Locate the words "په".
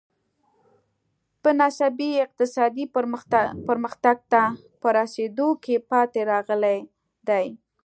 1.41-1.49, 4.81-4.87